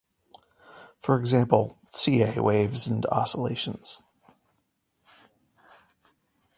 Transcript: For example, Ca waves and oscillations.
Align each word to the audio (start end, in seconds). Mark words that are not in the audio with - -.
For 0.99 1.19
example, 1.19 1.77
Ca 1.93 2.39
waves 2.41 2.87
and 2.87 3.05
oscillations. 3.11 4.01